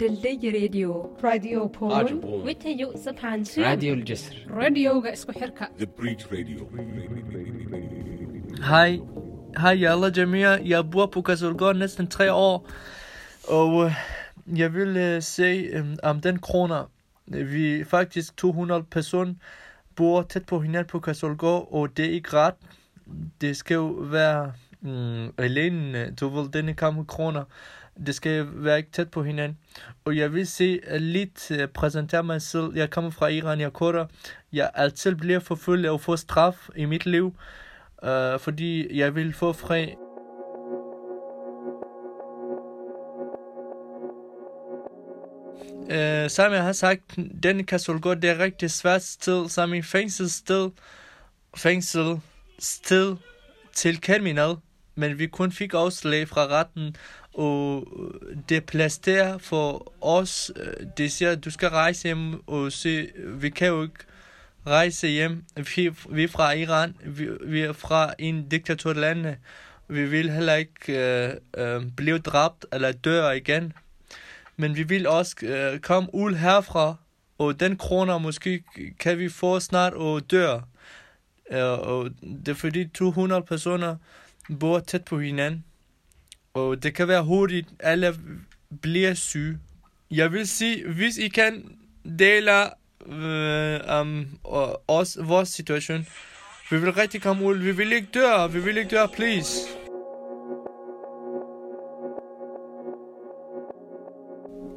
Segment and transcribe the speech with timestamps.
[0.00, 0.86] ድልድይ ሬድዮ
[1.24, 2.08] ራድዮ ፖል
[2.46, 5.66] ወተዩ ስብሓንሱ ራድዮ ልጀስር ራድዮጋ isku xirka
[8.70, 8.90] Hej,
[9.62, 10.52] hej alle Jamia.
[10.72, 12.56] Jeg bor på Kasolgård næsten tre år,
[13.58, 13.92] og øh,
[14.60, 16.82] jeg vil uh, se um, om den kroner.
[17.52, 19.34] Vi faktisk 200 personer
[19.96, 22.58] bor tæt på hinanden på Kasolgård, og det er ikke ret.
[23.40, 23.86] Det skal jo
[24.16, 24.52] være
[24.84, 27.44] mm, alene, øh, du ved, denne kamp kroner.
[28.06, 29.58] Det skal være ikke tæt på hinanden.
[30.04, 32.72] Og jeg vil se øh, lidt øh, præsentere mig selv.
[32.74, 34.06] Jeg kommer fra Iran, jeg er kurder.
[34.52, 37.34] Jeg altid bliver forfulgt og får straf i mit liv.
[38.02, 39.88] Uh, fordi jeg vil få fred.
[45.84, 50.70] Uh, som jeg har sagt, den Kasolgård, det er rigtig svært sted, som en fængselssted,
[51.56, 53.16] fængselssted
[53.72, 54.56] til kriminal,
[54.94, 56.96] men vi kun fik afslag fra retten,
[57.34, 62.48] og øh, det er plads der for os, øh, det siger, du skal rejse hjem
[62.48, 64.04] og se, øh, vi kan jo ikke
[64.66, 65.44] rejse hjem.
[65.56, 66.96] Vi, vi er fra Iran.
[67.04, 69.36] Vi, vi er fra en diktaturlande,
[69.88, 73.72] Vi vil heller ikke øh, øh, blive dræbt eller dør igen.
[74.56, 76.96] Men vi vil også øh, komme ud herfra,
[77.38, 78.62] og den kroner måske
[78.98, 80.60] kan vi få snart og dør.
[81.50, 83.96] Øh, og det er fordi 200 personer
[84.60, 85.64] bor tæt på hinanden.
[86.54, 88.14] Og det kan være hurtigt, alle
[88.82, 89.58] bliver syge.
[90.10, 91.78] Jeg vil sige, hvis I kan
[92.18, 92.64] dele
[93.06, 96.06] øh, um, øh, os, vores situation.
[96.70, 97.56] Vi vil rigtig komme ud.
[97.56, 98.46] Vi vil ikke dør.
[98.46, 99.52] Vi vil ikke dør, please.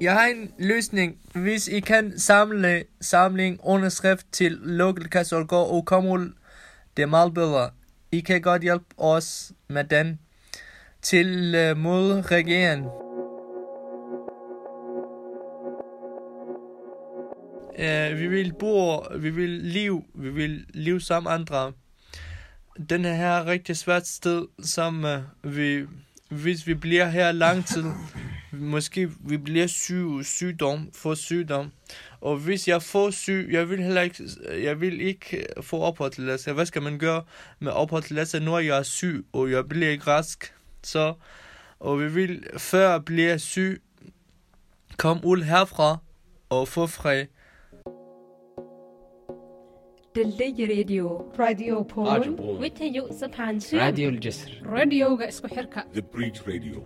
[0.01, 1.17] Jeg har en løsning.
[1.35, 6.33] Hvis I kan samle samling underskrift til Local Castle og komme ud,
[6.97, 7.69] det er meget bedre.
[8.11, 10.19] I kan godt hjælpe os med den
[11.01, 12.85] til øh, uh, mod regeringen.
[17.79, 21.71] Uh, øh, vi vil bo, vi vil leve, vi vil leve som andre.
[22.89, 25.85] Den her er rigtig svært sted, som uh, vi,
[26.29, 27.85] hvis vi bliver her lang tid,
[28.56, 31.72] måske vi bliver syg, sygdom, få sygdom.
[32.20, 34.24] Og hvis jeg får syg, jeg vil heller ikke,
[34.62, 36.52] jeg vil ikke få opholdstilladelse.
[36.52, 37.22] Hvad skal man gøre
[37.58, 40.54] med opholdstilladelse, når jeg er syg, og jeg bliver ikke rask?
[40.82, 41.14] Så,
[41.80, 43.82] og vi vil, før jeg bliver syg,
[44.96, 45.98] komme ud herfra
[46.50, 47.26] og få fred.
[50.16, 56.40] دلدي راديو راديو بول عجبون ويتيو سبحان شو راديو الجسر radiowga isku xirka The Bridge
[56.46, 56.82] Radio.